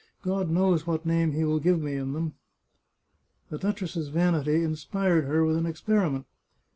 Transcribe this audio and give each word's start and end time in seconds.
God 0.23 0.49
knows 0.49 0.87
what 0.87 1.05
name 1.05 1.33
he 1.33 1.43
will 1.43 1.59
give 1.59 1.79
me 1.79 1.93
in 1.93 2.13
them!" 2.13 2.33
The 3.51 3.59
duchess's 3.59 4.07
vanity 4.07 4.63
inspired 4.63 5.25
her 5.25 5.45
with 5.45 5.57
an 5.57 5.67
experiment. 5.67 6.25